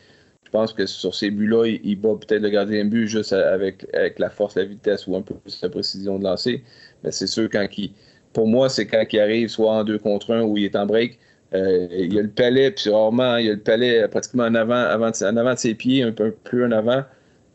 [0.44, 3.84] je pense que sur ces buts-là, il, bat peut-être le gardien de but juste avec,
[3.92, 6.62] avec la force, la vitesse ou un peu plus la précision de lancer.
[7.02, 7.90] Mais c'est sûr, quand il,
[8.32, 10.86] pour moi, c'est quand il arrive soit en deux contre un ou il est en
[10.86, 11.18] break.
[11.54, 14.54] Euh, il y a le palais, puis rarement, il y a le palais pratiquement en
[14.54, 17.02] avant, avant, en avant de ses pieds, un peu plus en avant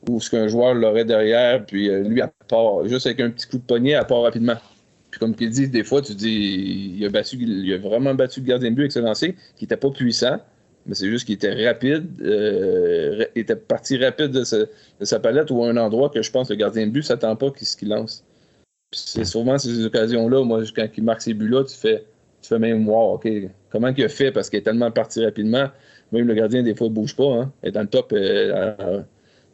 [0.08, 3.48] ou ce qu'un joueur l'aurait derrière, puis euh, lui, à part, juste avec un petit
[3.48, 4.56] coup de poignet, à part rapidement.
[5.12, 8.42] Puis comme tu dis, des fois, tu dis, il a, battu, il a vraiment battu
[8.42, 10.40] le gardien de but avec ce lancer, qui n'était pas puissant,
[10.86, 15.64] mais c'est juste qu'il était rapide, euh, il était parti rapide de, sa palette ou
[15.64, 17.68] à un endroit que je pense que le gardien de but ne s'attend pas qu'il
[17.68, 18.24] qu lance.
[18.92, 22.06] c'est souvent ces occasions-là, moi, quand il marque ces buts-là, tu fais,
[22.42, 23.28] tu fais même, wow, OK,
[23.72, 25.70] comment il a fait parce qu'il est tellement parti rapidement.
[26.12, 27.32] Même le gardien, des fois, ne bouge pas.
[27.32, 28.14] Hein, est dans le top.
[28.14, 29.02] Euh,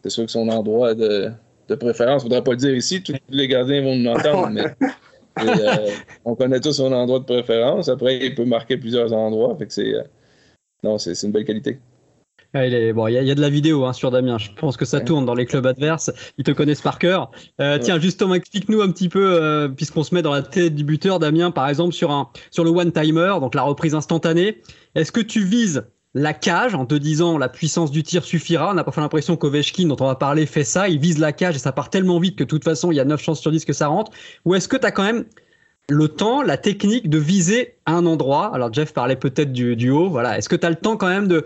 [0.06, 1.32] c'est sûr que son endroit de,
[1.80, 4.66] préférence, je ne voudrais pas le dire ici, tous les gardiens vont nous entendre, mais
[5.40, 5.88] euh,
[6.26, 7.90] on connaît tous son endroit de préférence.
[7.90, 9.56] Après, il peut marquer plusieurs endroits.
[9.58, 10.04] Fait c'est, euh,
[10.84, 11.80] non, c'est, une belle qualité.
[12.54, 14.38] il, bon, il, y a, de la vidéo hein, sur Damien.
[14.38, 16.12] Je pense que ça tourne dans les clubs adverses.
[16.38, 17.32] Ils te connaissent par cœur.
[17.60, 21.18] Euh, tiens, justement, explique-nous un petit peu, puisqu'on se met dans la tête du buteur,
[21.18, 24.62] Damien, par exemple, sur, un, sur le one-timer, donc la reprise instantanée.
[24.94, 25.84] Est-ce que tu vises
[26.16, 28.72] la cage en te disant la puissance du tir suffira.
[28.72, 30.88] On n'a pas fait l'impression qu'Ovechkin, dont on va parler, fait ça.
[30.88, 33.02] Il vise la cage et ça part tellement vite que de toute façon, il y
[33.02, 34.14] a 9 chances sur 10 que ça rentre.
[34.46, 35.26] Ou est-ce que tu as quand même
[35.90, 38.50] le temps, la technique de viser un endroit?
[38.56, 40.10] Alors, Jeff parlait peut-être du, haut.
[40.10, 40.38] Voilà.
[40.38, 41.46] Est-ce que tu as le temps quand même de,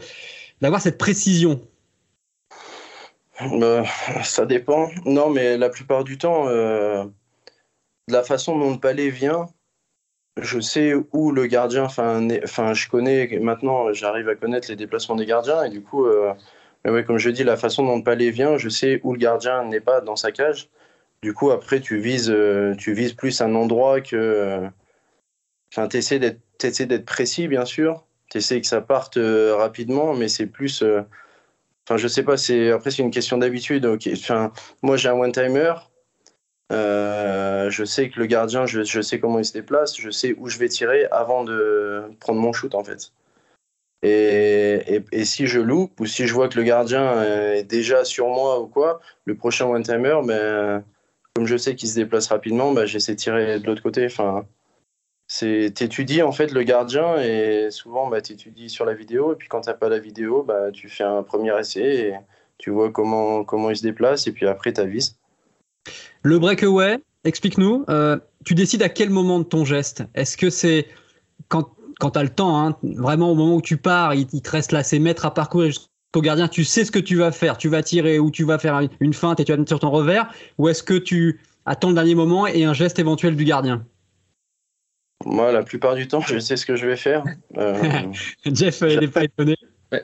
[0.61, 1.59] d'avoir cette précision?
[3.41, 3.83] Euh,
[4.23, 4.89] Ça dépend.
[5.03, 7.05] Non, mais la plupart du temps, euh,
[8.07, 9.47] de la façon dont le palais vient,
[10.41, 12.27] je sais où le gardien, enfin,
[12.73, 16.33] je connais maintenant, j'arrive à connaître les déplacements des gardiens et du coup, euh,
[16.85, 19.63] ouais, comme je dis, la façon dont le palais vient, je sais où le gardien
[19.65, 20.69] n'est pas dans sa cage.
[21.21, 24.61] Du coup, après, tu vises, euh, tu vises plus un endroit que,
[25.71, 28.05] enfin, t'essaies d'être, d'être précis, bien sûr.
[28.29, 30.83] Tu essaies que ça parte rapidement, mais c'est plus.
[31.85, 32.35] Enfin, je sais pas,
[32.73, 33.85] après, c'est une question d'habitude.
[34.83, 35.73] Moi, j'ai un one-timer.
[36.71, 40.57] Je sais que le gardien, je, sais comment il se déplace, je sais où je
[40.59, 43.11] vais tirer avant de prendre mon shoot en fait.
[44.01, 48.61] Et, si je loupe ou si je vois que le gardien est déjà sur moi
[48.61, 50.83] ou quoi, le prochain one-timer, ben,
[51.33, 54.05] comme je sais qu'il se déplace rapidement, ben, j'essaie de tirer de l'autre côté.
[54.05, 54.45] Enfin,
[55.29, 59.61] t'étudies en fait le gardien et souvent bah, t'étudies sur la vidéo et puis quand
[59.61, 62.15] t'as pas la vidéo, bah, tu fais un premier essai et
[62.57, 65.18] tu vois comment, comment il se déplace et puis après t'avises.
[66.23, 70.03] Le breakaway, explique-nous, euh, tu décides à quel moment de ton geste?
[70.15, 70.87] Est-ce que c'est
[71.47, 74.49] quand quand tu as le temps, hein, vraiment au moment où tu pars, il, te
[74.49, 77.57] reste là ces mètres à parcourir jusqu'au gardien, tu sais ce que tu vas faire,
[77.57, 79.91] tu vas tirer ou tu vas faire une feinte et tu vas mettre sur ton
[79.91, 83.85] revers, ou est-ce que tu attends le dernier moment et un geste éventuel du gardien?
[85.25, 87.25] Moi, la plupart du temps, je sais ce que je vais faire.
[87.57, 87.75] Euh,
[88.45, 89.55] Jeff, il n'est pas étonné.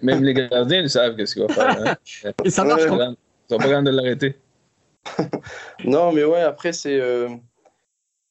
[0.01, 1.95] Même les gardiens, ils savent ce qu'il va faire.
[2.25, 2.31] Hein.
[2.43, 4.35] et ça marche quand Ils sont pas de l'arrêter.
[5.85, 6.99] non, mais ouais, après, c'est.
[6.99, 7.29] Euh,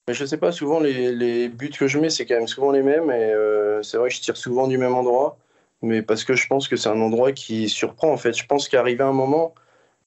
[0.08, 3.10] je sais pas, souvent les, buts que je mets, c'est quand même souvent les mêmes.
[3.10, 5.38] Et euh, c'est vrai que je tire souvent du même endroit.
[5.82, 8.32] Mais parce que je pense que c'est un endroit qui surprend en fait.
[8.32, 9.54] Je pense qu'arriver un moment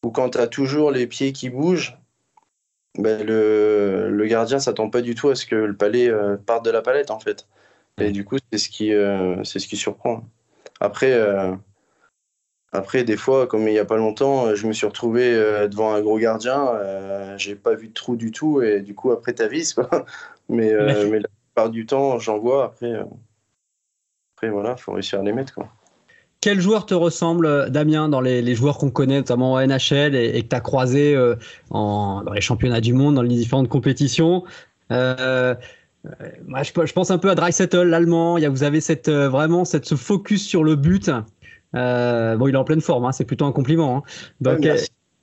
[0.04, 1.98] où quand tu as toujours les pieds qui bougent,
[2.98, 6.66] ben le, le, gardien s'attend pas du tout à ce que le palais euh, parte
[6.66, 7.48] de la palette en fait.
[8.00, 10.24] Et du coup, c'est ce c'est ce qui surprend.
[10.80, 11.12] Après,
[12.74, 15.94] après, des fois, comme il n'y a pas longtemps, je me suis retrouvé euh, devant
[15.94, 16.68] un gros gardien.
[16.68, 19.76] Euh, j'ai pas vu de trou du tout et du coup, après, t'avises.
[20.50, 22.64] Mais, euh, mais la plupart du temps, j'en vois.
[22.64, 25.54] Après, après voilà, il faut réussir à les mettre.
[25.54, 25.68] Quoi.
[26.40, 30.48] Quel joueur te ressemble, Damien, dans les, joueurs qu'on connaît, notamment en NHL et, que
[30.48, 31.18] tu as croisé
[31.70, 34.46] en, dans les championnats du monde, dans les différentes compétitions
[36.46, 38.38] moi, je, pense un peu à Dreisettle, l'allemand.
[38.40, 41.22] Vous avez cette, vraiment cette, ce focus sur le but euh,
[41.74, 43.98] bon, il est en pleine forme, hein, c'est plutôt un compliment.
[43.98, 44.04] Hein.
[44.42, 44.78] Donc, euh,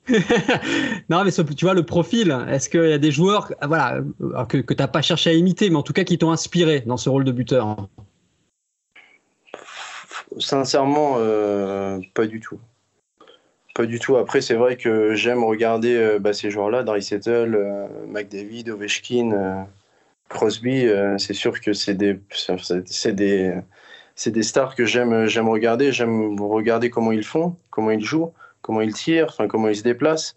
[1.09, 4.01] non, mais tu vois, le profil, est-ce qu'il y a des joueurs voilà,
[4.47, 6.81] que, que tu n'as pas cherché à imiter, mais en tout cas qui t'ont inspiré
[6.81, 7.87] dans ce rôle de buteur?
[10.37, 12.59] Sincèrement, euh, pas du tout.
[13.73, 14.15] Pas du tout.
[14.15, 19.67] Après, c'est vrai que j'aime regarder bah, ces joueurs-là, Dry Settle, McDavid, Ovechkin,
[20.29, 20.87] Crosby.
[21.17, 22.19] c'est sûr que c'est des,
[22.85, 23.53] c'est des,
[24.15, 25.91] c'est des stars que j'aime j'aime regarder.
[25.91, 30.35] J'aime regarder comment ils font, comment ils jouent, comment ils tirent, comment ils se déplacent.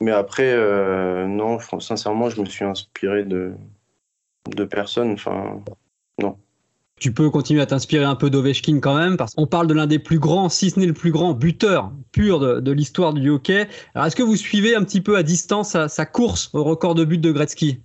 [0.00, 3.54] Mais après, euh, non, sincèrement, je me suis inspiré de
[4.54, 5.16] de personnes.
[6.20, 6.36] Non.
[7.00, 9.86] Tu peux continuer à t'inspirer un peu d'Ovechkin quand même, parce qu'on parle de l'un
[9.86, 13.68] des plus grands, si ce n'est le plus grand buteur pur de, l'histoire du hockey.
[13.94, 16.94] Alors, est-ce que vous suivez un petit peu à distance sa, sa course au record
[16.94, 17.80] de but de Gretzky?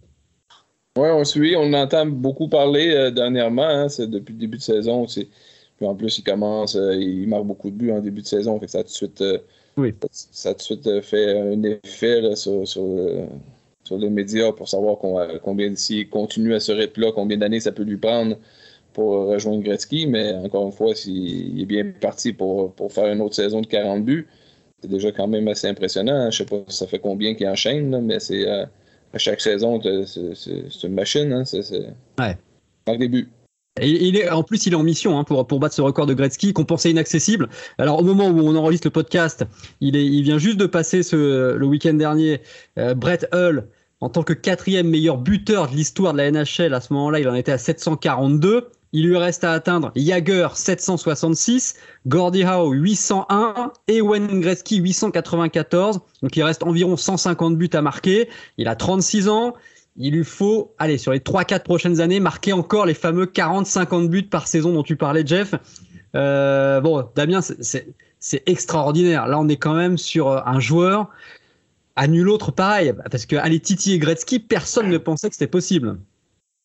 [0.98, 1.56] Oui, on suit.
[1.56, 3.68] On entend beaucoup parler euh, dernièrement.
[3.68, 5.06] Hein, c'est depuis le début de saison.
[5.06, 8.60] Puis en plus, il commence, euh, il marque beaucoup de buts en début de saison.
[8.60, 9.40] Fait ça a tout de suite, euh,
[10.12, 12.84] ça tout de suite fait un effet sur, sur,
[13.92, 14.98] les médias pour savoir
[15.42, 18.38] combien, s'il continue à ce rythme-là, combien d'années ça peut lui prendre
[18.94, 20.06] pour rejoindre Gretzky.
[20.06, 23.68] Mais encore une fois, s'il est bien parti pour, pour faire une autre saison de
[23.68, 24.28] 40 buts,
[24.82, 26.30] c'est déjà quand même assez impressionnant.
[26.30, 28.46] Je ne sais pas ça fait combien qu'il enchaîne, mais c'est
[29.14, 31.32] à chaque saison, c'est une machine.
[31.34, 31.64] Hein, c'est
[32.20, 32.38] ouais.
[32.86, 33.28] Par début.
[33.82, 36.06] Et il est, en plus, il est en mission hein, pour, pour battre ce record
[36.06, 37.50] de Gretzky qu'on pensait inaccessible.
[37.78, 39.46] Alors, au moment où on enregistre le podcast,
[39.80, 42.42] il, est, il vient juste de passer ce, le week-end dernier
[42.78, 43.68] euh, Brett Hull
[44.02, 46.74] en tant que quatrième meilleur buteur de l'histoire de la NHL.
[46.74, 48.70] À ce moment-là, il en était à 742.
[48.92, 51.76] Il lui reste à atteindre Jagger 766,
[52.08, 56.00] Gordie Howe 801 et Wayne Gretzky 894.
[56.24, 58.30] Donc il reste environ 150 buts à marquer.
[58.58, 59.54] Il a 36 ans.
[59.98, 64.24] Il lui faut, allez, sur les 3-4 prochaines années, marquer encore les fameux 40-50 buts
[64.24, 65.54] par saison dont tu parlais, Jeff.
[66.16, 69.28] Euh, bon, Damien, c'est extraordinaire.
[69.28, 71.10] Là, on est quand même sur un joueur
[71.96, 72.94] à nul autre pareil.
[73.12, 75.98] Parce que, allez, Titi et Gretzky, personne ne pensait que c'était possible.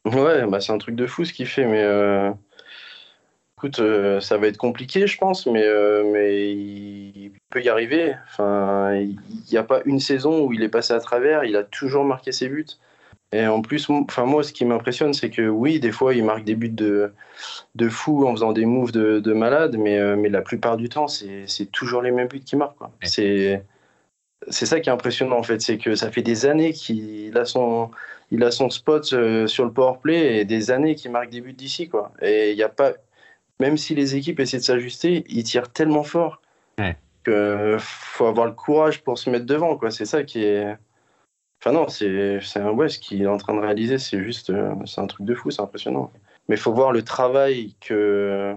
[0.04, 2.30] Ouais, bah c'est un truc de fou ce qu'il fait, mais euh,
[3.56, 8.14] écoute, euh, ça va être compliqué, je pense, mais, euh, mais il, peut y arriver.
[8.26, 9.16] Enfin, il
[9.50, 12.32] n'y a pas une saison où il est passé à travers, il a toujours marqué
[12.32, 12.66] ses buts.
[13.32, 16.44] Et en plus, enfin moi, ce qui m'impressionne, c'est que oui, des fois, il marque
[16.44, 17.12] des buts de,
[17.74, 21.08] de fou en faisant des moves de, de malade, mais, mais la plupart du temps,
[21.08, 22.76] c'est toujours les mêmes buts qu'il marque.
[23.02, 23.64] C'est
[24.48, 27.44] c'est ça qui est impressionnant en fait, c'est que ça fait des années qu'il a
[27.44, 27.90] son
[28.30, 31.40] il a son spot euh, sur le power play et des années qu'il marque des
[31.40, 32.12] buts d'ici quoi.
[32.22, 32.92] Et il y a pas,
[33.61, 36.40] même si les équipes essaient de s'ajuster, il tire tellement fort
[36.76, 39.90] qu'il que faut avoir le courage pour se mettre devant quoi.
[39.90, 40.76] C'est ça qui est.
[41.61, 44.74] Enfin non, c'est un ouais, ce qu'il est en train de réaliser, c'est juste, euh,
[44.85, 46.11] c'est un truc de fou, c'est impressionnant.
[46.48, 48.54] Mais il faut voir le travail que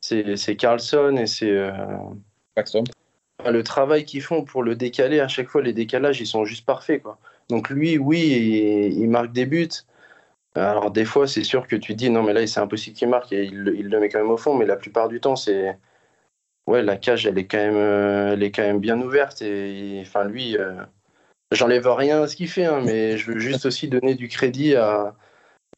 [0.00, 1.50] c'est Carlson et c'est.
[1.50, 1.72] Euh,
[3.50, 6.64] le travail qu'ils font pour le décaler, à chaque fois, les décalages, ils sont juste
[6.66, 7.02] parfaits.
[7.02, 7.18] Quoi.
[7.48, 9.68] Donc lui, oui, il, marque des buts.
[10.54, 13.32] Alors des fois, c'est sûr que tu dis non, mais là, c'est impossible qu'il marque
[13.32, 14.54] et il, le met quand même au fond.
[14.54, 15.76] Mais la plupart du temps, c'est
[16.66, 19.42] ouais, la cage, elle est quand même, euh, elle est quand même bien ouverte.
[19.42, 20.82] Et enfin, lui, euh,
[21.52, 24.76] j'enlève rien à ce qu'il fait, hein, mais je veux juste aussi donner du crédit
[24.76, 25.14] à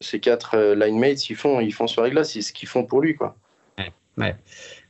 [0.01, 1.29] ces quatre euh, line mates.
[1.29, 3.35] Ils font, ils font glaces, c'est ce qu'ils font pour lui, quoi.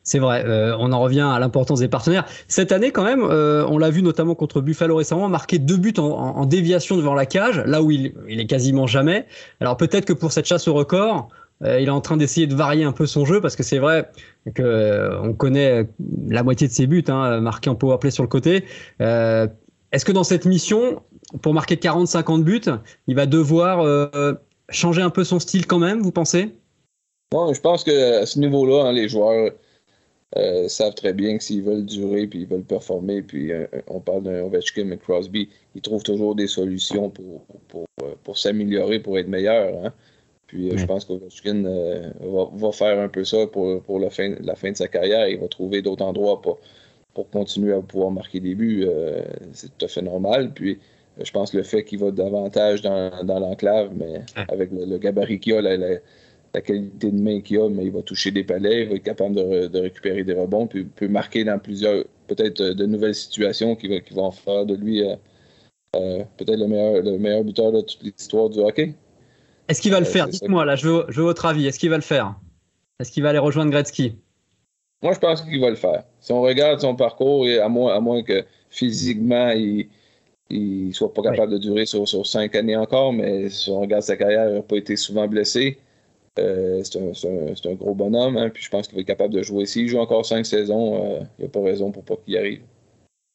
[0.09, 2.25] C'est vrai, euh, on en revient à l'importance des partenaires.
[2.47, 5.93] Cette année, quand même, euh, on l'a vu notamment contre Buffalo récemment, marquer deux buts
[5.99, 9.27] en, déviation devant la cage, là où il, est quasiment jamais.
[9.59, 11.29] Alors peut-être que pour cette chasse au record,
[11.63, 13.77] euh, il est en train d'essayer de varier un peu son jeu parce que c'est
[13.77, 14.09] vrai
[14.55, 15.87] que on connaît
[16.27, 18.65] la moitié de ses buts hein, marqués en powerplay sur le côté.
[18.99, 21.03] Est-ce que dans cette mission,
[21.43, 22.61] pour marquer 40-50 buts,
[23.05, 23.85] il va devoir
[24.69, 26.55] changer un peu son style quand même, vous pensez?
[27.31, 29.51] Non, je pense que à ce niveau-là, hein, les joueurs
[30.37, 33.99] euh, savent très bien que s'ils veulent durer puis ils veulent performer, puis euh, on
[33.99, 38.99] parle d'un Ovechkin et Crosby, ils trouvent toujours des solutions pour, pour, pour, euh, s'améliorer,
[38.99, 39.85] pour être meilleurs.
[39.85, 39.93] Hein.
[40.45, 44.55] Puis je pense qu'Ovechkin va, va, faire un peu ça pour, pour la, fin, la
[44.55, 45.27] fin de sa carrière.
[45.27, 46.59] Il va trouver d'autres endroits pour,
[47.13, 48.87] pour continuer à pouvoir marquer des buts.
[49.53, 50.51] c'est tout à fait normal.
[50.53, 50.79] Puis
[51.21, 55.39] je pense que le fait qu'il va davantage dans, dans l'enclave, mais avec le, gabarit
[55.39, 55.99] qu'il a, la
[56.53, 59.35] qualité de main qu'il a, mais il va toucher des palais, il va être capable
[59.35, 64.13] de, récupérer des rebonds, puis peut marquer dans plusieurs, peut-être de nouvelles situations qui, qui
[64.13, 65.15] vont faire de lui euh,
[65.95, 68.93] euh, peut-être le meilleur, le meilleur buteur de toute l'histoire du hockey.
[69.67, 70.27] Est-ce qu'il va le euh, faire?
[70.27, 71.67] Dites-moi, là, je veux, votre avis.
[71.67, 72.35] Est-ce qu'il va le faire?
[72.99, 74.15] Est-ce qu'il va aller rejoindre Gretzky?
[75.01, 76.03] Moi, je pense qu'il va le faire.
[76.19, 79.87] Si on regarde son parcours, et à moins, à moins que physiquement, il
[80.51, 84.03] ne soit pas capable de durer sur, sur, cinq années encore, mais si on regarde
[84.03, 85.79] sa carrière, il n'a pas été souvent blessé.
[86.39, 89.65] Euh, c'est un, gros bonhomme, hein, puis je pense qu'il va être capable de jouer.
[89.65, 92.37] S'il joue encore cinq saisons, euh, il n'y a pas raison pour pas qu'il y
[92.37, 92.61] arrive.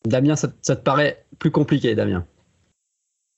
[0.07, 2.27] Damien, ça, te paraît plus compliqué, Damien?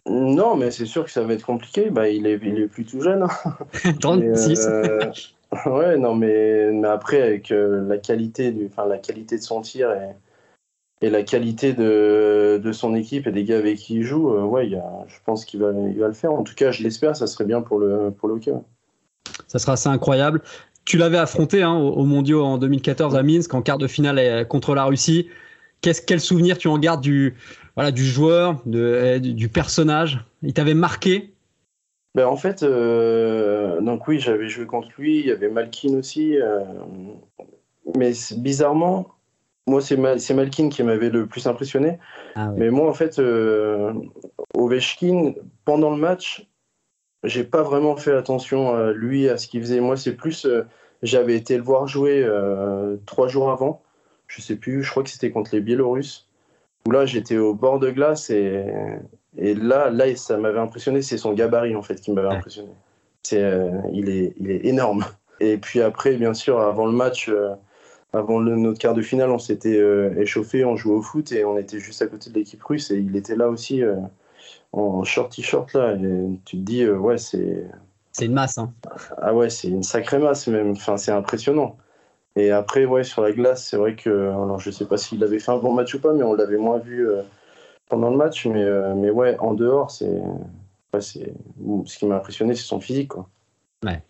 [0.08, 1.90] Non, mais c'est sûr que ça va être compliqué.
[1.90, 3.26] Bah, il, est, il est plus tout jeune.
[4.00, 4.66] 36.
[4.66, 4.82] Hein.
[5.54, 9.92] Euh, ouais, non, mais, mais après, avec la, qualité du, la qualité de son tir
[9.92, 14.28] et, et la qualité de, de, son équipe et des gars avec qui il joue,
[14.28, 16.32] ouais, je pense qu'il va, il va le faire.
[16.32, 18.54] En tout cas, je l'espère, ça serait bien pour le, pour le hockey.
[19.56, 20.42] Ça sera assez incroyable.
[20.84, 24.44] Tu l'avais affronté hein, au, Mondiaux en 2014 à Minsk en quart de finale euh,
[24.44, 25.28] contre la Russie.
[25.80, 27.34] Quel souvenir tu en gardes du,
[27.74, 30.24] voilà, du joueur, de, euh, du personnage?
[30.42, 31.32] Il t'avait marqué?
[32.14, 35.20] Ben en fait, euh, donc oui, j'avais joué contre lui.
[35.20, 36.36] Il y avait Malkin aussi.
[37.96, 39.08] mais bizarrement,
[39.66, 41.98] moi, c'est, Malkin qui m'avait le plus impressionné.
[42.34, 43.20] Ah mais moi, en fait,
[44.54, 46.46] Ovechkin, pendant le match,
[47.26, 49.80] j'ai pas vraiment fait attention à lui, à ce qu'il faisait.
[49.80, 50.46] Moi, c'est plus.
[50.46, 50.62] Euh,
[51.02, 53.82] j'avais été le voir jouer euh, trois jours avant.
[54.28, 56.28] Je sais plus, je crois que c'était contre les Biélorusses.
[56.86, 58.64] Où là, j'étais au bord de glace et,
[59.36, 61.02] et là, là, ça m'avait impressionné.
[61.02, 62.70] C'est son gabarit, en fait, qui m'avait impressionné.
[63.22, 65.04] C'est, euh, il, est, il est énorme.
[65.40, 67.30] Et puis après, bien sûr, avant le match,
[68.12, 69.78] avant le, notre quart de finale, on s'était
[70.16, 72.96] échauffé, on jouait au foot et on était juste à côté de l'équipe russe et
[72.96, 73.82] il était là aussi
[74.76, 77.64] en short t-shirt là, et tu te dis, euh, ouais, c'est.
[78.12, 78.72] C'est une masse, hein.
[79.18, 80.72] Ah ouais, c'est une sacrée masse même.
[80.72, 81.76] Enfin, c'est impressionnant.
[82.36, 85.38] Et après, ouais, sur la glace, c'est vrai que, alors je sais pas s'il avait
[85.38, 87.22] fait un bon match ou pas, mais on l'avait moins vu euh,
[87.88, 88.46] pendant le match.
[88.46, 90.08] Mais, euh, mais ouais, en dehors, c'est,
[90.94, 91.32] ouais, c'est,
[91.86, 93.28] ce qui m'a impressionné, c'est son physique, quoi.
[93.84, 94.00] Ouais,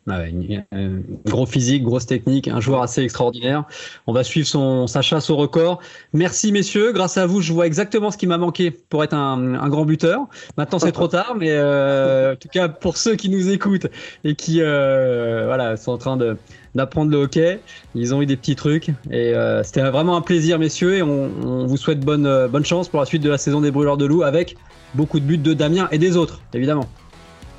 [1.27, 3.65] gros physique, grosse technique, un joueur assez extraordinaire.
[4.07, 5.81] On va suivre son, sa chasse au record.
[6.13, 9.69] Merci messieurs, grâce à vous, je vois exactement ce qui m'a manqué pour être un,
[9.69, 10.21] grand buteur.
[10.57, 13.89] Maintenant c'est trop tard, mais euh, en tout cas pour ceux qui nous écoutent
[14.23, 16.37] et qui euh, voilà sont en train de
[16.77, 17.59] d'apprendre le hockey,
[17.97, 21.67] ils ont eu des petits trucs et euh, c'était vraiment un plaisir messieurs et on,
[21.67, 24.23] vous souhaite bonne bonne chance pour la suite de la saison des Brûleurs de Loup
[24.23, 24.57] avec
[24.95, 26.87] beaucoup de buts de Damien et des autres évidemment.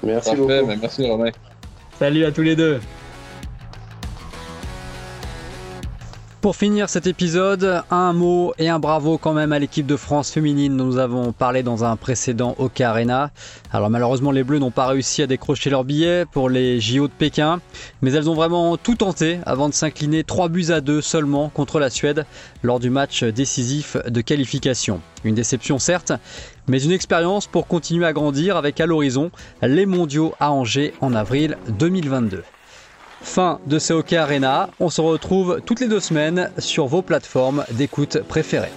[0.03, 0.53] Merci beaucoup.
[0.79, 1.31] Merci Romain.
[1.99, 2.79] Salut à tous les deux.
[6.41, 10.29] Pour finir cet épisode, un mot et un bravo quand même à l'équipe de France
[10.29, 13.31] féminine dont nous avons parlé dans un précédent Hockey Arena.
[13.73, 17.13] Alors malheureusement les Bleus n'ont pas réussi à décrocher leur billet pour les JO de
[17.13, 17.59] Pékin,
[18.03, 21.79] mais elles ont vraiment tout tenté avant de s'incliner 3 buts à 2 seulement contre
[21.79, 22.27] la Suède
[22.61, 25.01] lors du match décisif de qualification.
[25.23, 26.13] Une déception certes,
[26.67, 31.13] mais une expérience pour continuer à grandir avec à l'horizon les mondiaux à Angers en
[31.13, 32.43] avril 2022.
[33.21, 38.19] Fin de Hockey Arena, on se retrouve toutes les deux semaines sur vos plateformes d'écoute
[38.27, 38.71] préférées.